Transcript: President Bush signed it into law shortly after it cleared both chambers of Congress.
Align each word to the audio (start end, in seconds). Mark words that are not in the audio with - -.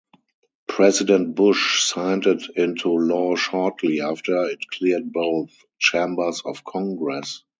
President 0.67 1.35
Bush 1.35 1.83
signed 1.83 2.25
it 2.25 2.41
into 2.55 2.89
law 2.89 3.35
shortly 3.35 4.01
after 4.01 4.45
it 4.45 4.67
cleared 4.71 5.13
both 5.13 5.51
chambers 5.77 6.41
of 6.43 6.63
Congress. 6.63 7.43